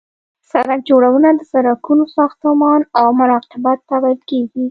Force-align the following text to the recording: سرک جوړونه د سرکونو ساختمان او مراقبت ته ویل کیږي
سرک 0.49 0.81
جوړونه 0.89 1.29
د 1.35 1.41
سرکونو 1.51 2.03
ساختمان 2.17 2.79
او 2.99 3.07
مراقبت 3.19 3.79
ته 3.89 3.95
ویل 4.03 4.21
کیږي 4.29 4.59